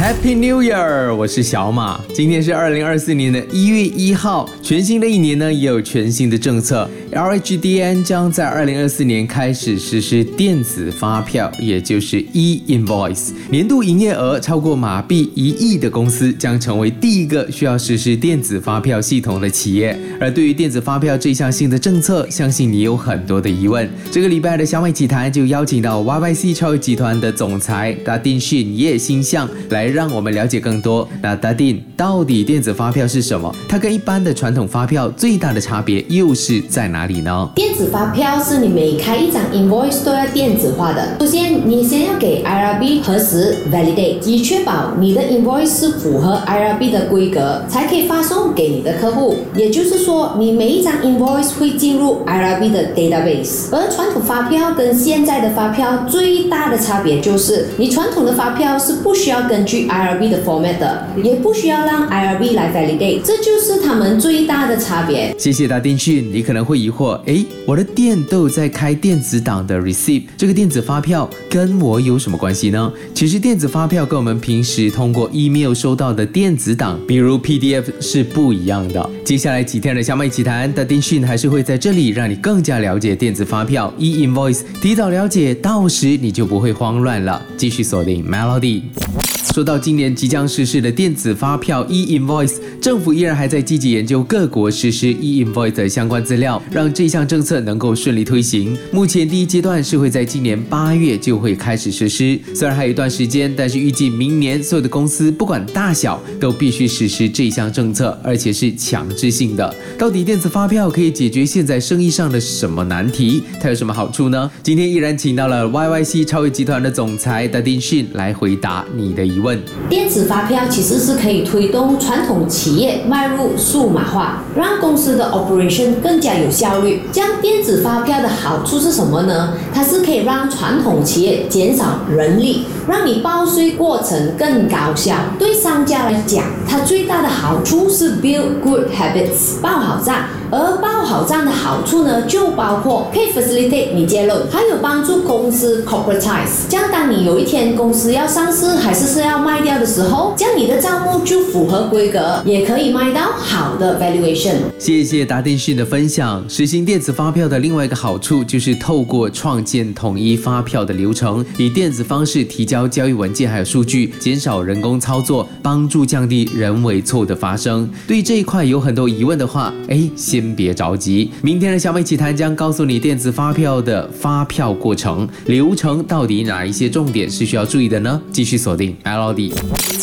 [0.00, 1.14] Happy New Year！
[1.14, 2.00] 我是小马。
[2.14, 6.88] 今天是二零二四年的一月一号，全新的一年呢，也有全新的政策。
[7.12, 13.32] LHDN 将在二零二四年开始实施电子发票，也就是 e-invoice。
[13.50, 19.98] 年度营业额超过马币一亿的公司将成为第一个需要实施电子发票系统的企业。
[20.18, 23.86] 而对于电子发票这项新的政策，相信你有很多的疑问。
[24.10, 29.89] 这个礼拜的小马一起谈就邀请到 YYC 超越集团的总裁达丁逊叶新相来。
[29.90, 31.08] 让我们了解更多。
[31.22, 33.54] 那达定，到底电子发票是什么？
[33.68, 37.50] 它跟一般的传统发票最大的差别又是在哪里呢？
[37.54, 41.16] 电子发票是你每开一张 invoice 都要电子化的。
[41.20, 49.36] 首先，你先要给 IRB 核实 validate，以确保你的 invoice 是符合 IRB 的规格，才可以发送给你的客户。
[49.54, 53.68] 也就是说，你每一张 invoice 会进入 IRB 的 database。
[53.72, 60.78] 而传统发票跟现在的发票最大的差别就是，你传统的发票是不需要根据 IRB 的 format，
[61.22, 65.34] 也不需要让 IRB 来 validate，这就是他们最大的差别。
[65.38, 72.92] 谢谢达丁逊，你可能会疑惑，诶，我的店都有在开电子档的 receipt，这个电子发票跟我有什么关系呢？
[73.14, 79.08] 其实电子发票跟我们平时通过 email 收到的电子档，比如 PDF 是不一样的。
[79.24, 87.40] 接下来几天的小麦一起谈，达丁逊还是会在这里让你更加了解电子发票 e-invoice，提早了解，到时你就不会慌乱了。
[87.56, 89.29] 继续锁定 Melody。
[89.52, 98.78] 说到今年即将实施的电子发票 e-invoice，政府依然还在积极研究各国实施 e-invoice 的相关资料，让这项政策能够顺利推行。
[98.92, 109.74] 目前第一阶段是会在今年八月就会开始实施，虽然还有一段时间，但是预计明年所有的公司不管大小都必须实施这项政策，而且是强制性的。
[109.98, 113.42] 到底电子发票可以解决现在生意上的什么难题？
[113.60, 114.48] 它有什么好处呢？
[114.62, 119.60] 今天依然请到了 YYC 超越集团的总裁 d a d i n s h i n 来回答你的疑问。
[119.88, 127.02] 电子发票其实是可以推动传统企业迈入数码化，让公司的 operation 更加有效率。
[127.12, 129.54] 这样电子发票的好处是什么呢？
[129.74, 135.14] 它是可以让传统企业减少人力，让你报税过程更高效。
[135.38, 140.24] 对商家来讲，它最大的好处是 build good habits，报好账。
[140.52, 146.68] 而报好账的好处呢，就包括可以 facilitate 你揭露，还有帮助公司 corporatize。
[146.68, 154.54] 这样，当你有一天公司要上市还是是要卖掉的时候，这样你的账目就符合规格，也可以卖到好的 valuation。
[154.78, 156.44] 谢谢达电讯的分享。
[156.48, 167.88] 实行电子发票的另外一个好处就是透过创建统一发票的流程，以电子方式提交交易文件还有数据，减少人工操作，帮助降低人为错误的发生。
[168.06, 178.20] 对这一块有很多疑问的话，哎，先别着急，明天的小美奇谈将告诉你电子发票的发票过程流程到底哪一些重点是需要注意的呢？
[178.30, 179.52] 继续锁定 L D。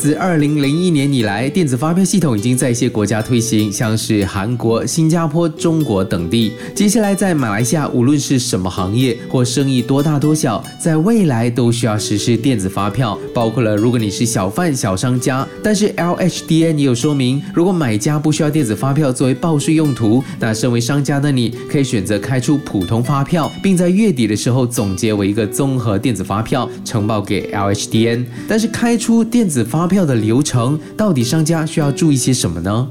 [0.00, 6.52] 自二零零一年以来，电子发票系统已经在一些国家推行，像是韩国、新加坡、中国等地。
[6.74, 28.24] 接下来在马来西亚，无论是什么行业或生意多大多小，在未来都需要实施电子发票，包括了如果你是小贩、小商家，但是 L H DN 也有说明，如果买家不需要电子发票作为报税用途，那身为商家的你可以选择开出普通发票，并在月底的时候总结为一个综合电子发票呈报给 LHDN。
[28.48, 32.88] 但是开出电子发票的流程，到底商家需要注意些什么呢？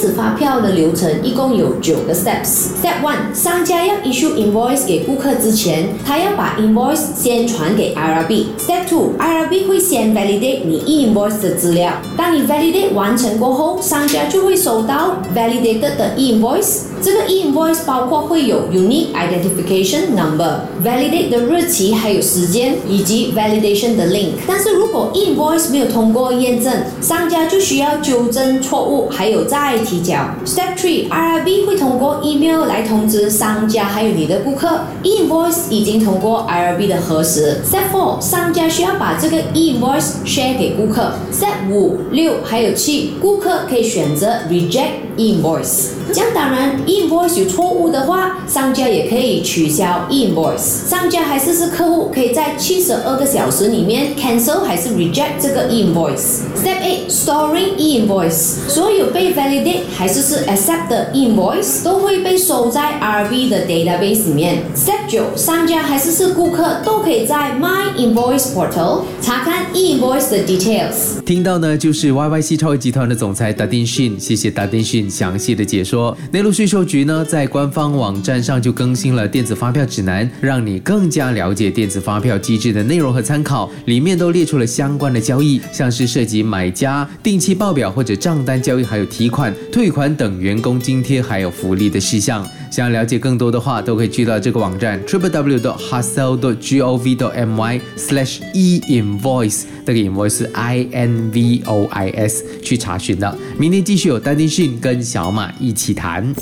[0.00, 2.68] 此发票的流程一共有九个 steps。
[2.82, 8.46] Step one，商家要 issue invoice 给顾客之前，他要把 invoice 先传给 IRB。
[8.58, 11.92] Step two，IRB 会先 validate 你 invoice 的资料。
[12.16, 16.84] 当你 validate 完成过后，商家就会收到 validated 的 invoice。
[17.02, 24.32] 这个 invoice 包括会有 unique identification number、validate 的日期还有时间，以及 validation 的 link。
[24.46, 26.72] 但是如果 invoice 没有通过验证，
[27.02, 30.14] 商家就需要纠正错误，还有再提交。
[30.46, 37.60] Step three，IRB 会通过 email 来通知商家还有你的顾客 invoice 已经通过 IRB 的核实。
[37.68, 41.14] Step four，商家需要把这个 invoice share 给顾客。
[41.32, 45.88] Step 五、六还有七，顾客可以选择 reject Invoice，。
[46.14, 50.88] 这样当然，Invoice 有错误的话，商家也可以取消 Invoice。
[50.88, 56.40] 商家还是是客户，可以在七十二个小时里面 cancel 还是 reject 这个 Invoice。
[56.56, 64.62] Step eight storing Invoice 所有被 validate 还是是 accept 的 Invoice 都会被收在 RV 的 database 里面。
[64.74, 71.22] Step 九，商家还是是顾客都可以在 My Invoice Portal 查看 Invoice 的 details。
[71.26, 76.16] 听到呢，就是 YYC 超越集团的总裁达丁逊，谢谢达丁逊详细的解说。
[76.32, 83.68] 内陆税收局呢，在官方网站上就更新了电子发票指南，让你更加了解电子发票机制的内容和参考。
[83.86, 92.46] 里面都列出了相关的交易，像是涉及买家定期报表或者账单交易，还有提款、退款等员工津贴还有福利的事项。
[92.70, 101.60] 想要了解更多的话，都可以去到这个网站 triple w dot hustle dot gov dot my slash e invoice，这个 invoice i n v
[101.66, 103.36] o i s 去查询的。
[103.58, 106.34] 明天继续有丹丁讯跟小马一起谈。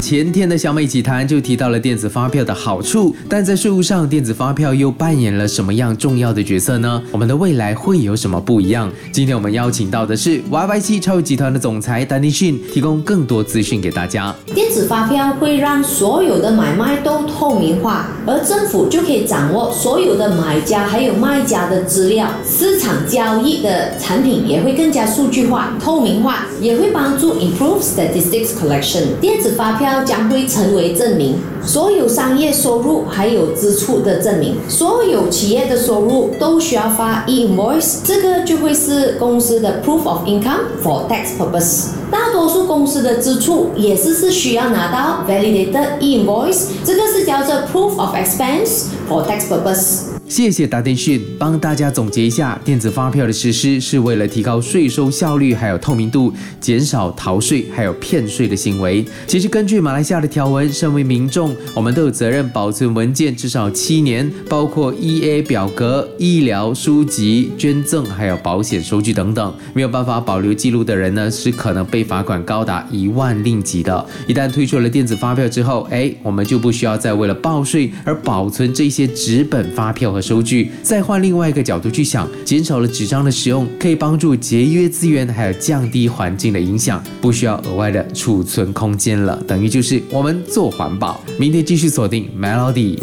[0.00, 7.02] 前天的小美一起谈就提到了电子发票的好处，但在税务上，电子发票又扮演了什么样重要的角色呢？
[7.10, 8.90] 我们的未来会有什么不一样？
[9.12, 14.34] 今天我们邀请到的是 YYC 超集团的总裁丹尼逊，提供更多资讯给大家。
[14.54, 29.18] 电子发票会让所有的买卖都透明化，而政府就可以掌握所有的买家还有卖家的资料，市场交易的产品也会更加数据化、透明化，也会帮助 improve statistics collection。
[29.20, 29.88] 电子发票。
[30.04, 41.88] 将会成为证明，所有商业收入还有支出的证明，所有企业的收入都需要发 invoice，这个就会是公司的 proof of income for tax purpose。
[42.10, 50.17] 大多数公司的支出也是是需要拿到 validated invoice，这个是叫做 proof of expense for tax purpose。
[50.28, 56.30] 谢谢达电讯，帮大家总结一下，电子发票的实施是为了提高税收效率，还有透明度，
[56.60, 59.02] 减少逃税还有骗税的行为。
[59.26, 69.54] 其实根据马来西亚的条文，身为民众，我们都有责任保存文件至少七年，包括 E A 表格、医疗书籍、捐赠还有保险收据等等。
[69.72, 74.06] 没有办法保留记录的人呢，是可能被罚款高达一万令吉的。
[74.26, 80.17] 一旦推出了电子发票之后，哎，我们就不需要再为了报税而保存这些纸本发票。
[80.20, 91.22] 收据，再换另外一个角度去想，减少了纸张的使用，可以帮助节约资源，还有降低环境的影响，不需要额外的储存空间了，等于就是我们做环保。
[91.38, 92.98] 明天继续锁定 Melody。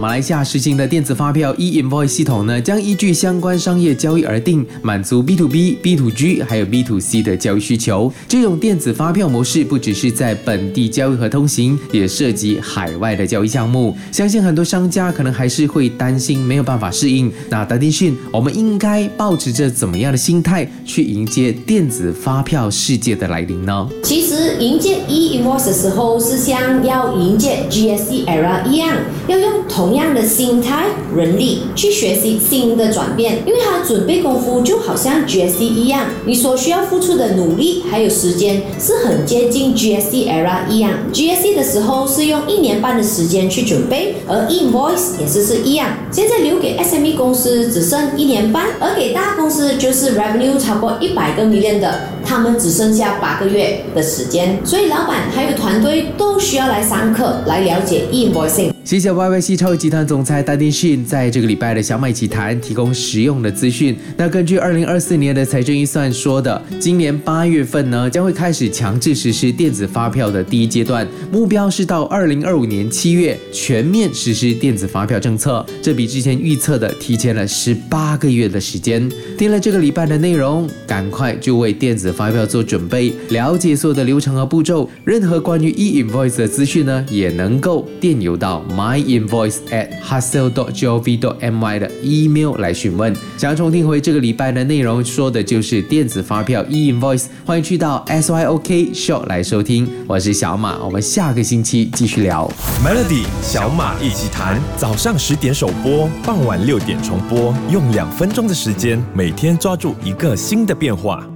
[0.00, 8.10] 马来西亚实行的电子发票 e-invoice 系统呢，将依据相关商业交易而定，满足 B to B、B to G 还有 B to C 的交易需求。
[8.26, 13.94] 这种电子发票模式不只是在本地交易和通行，也涉及海外的交易项目。
[14.10, 17.30] 相信很多商家可能还是会担心没有办法适应。
[17.48, 23.88] 那达电讯，我们应该保持着怎么样的心态去迎接电子发票世界的来临呢？
[24.02, 28.96] 其实迎接 e-invoice 的时候，是像要迎接 GSE era 一样，
[29.28, 29.90] 要用同。
[30.00, 40.92] 样的心态、人力去学习新的转变，因为它准备功夫就好像 GSE 一样，你所需要付出的努力还有时间是很接近 GSE era 一样。
[41.12, 45.88] GSE 的时候是用一年半的时间去准备，而 Invoice 也是是一样。
[46.10, 54.58] 现在留给 SME 公司只剩一年半，而给大公司就是 Revenue 超过一百个 million 的，他们只剩下八个月的时间。
[54.64, 58.70] 所以老板还有团队都需要来上课来了解 Invoicing。
[58.82, 63.96] 谢谢 YYC 超级集团总裁戴丁逊在这个礼拜的小麦奇谈提供实用的资讯。
[64.16, 75.64] 那根据二零二四年的财政预算说的，今年八月份呢将会开始强制实施电子发票的第一阶段，目标是到二零二五年七月全面实施电子发票政策。
[75.80, 79.08] 这比之前预测的提前了十八个月的时间。
[79.38, 84.88] 听了这个礼拜的内容，赶快就为电子发票做准备，了解所有的流程和步骤。
[85.04, 88.64] 任何关于 e-invoice 的资讯呢，也能够电邮到。
[88.70, 93.14] My invoice at hustle.gov.my 的 email 来询问。
[93.36, 99.88] 想要重听回这个礼拜的内容，说的就是电子发票 e invoice，欢迎去到 SYOK Show 来收听。
[100.06, 102.50] 我是小马，我们下个星期继续聊
[102.84, 104.60] Melody 小马一起谈。
[104.76, 111.26] 早上十点首播，傍晚六点重播，用两分钟的时间，每天抓住一个新的变化。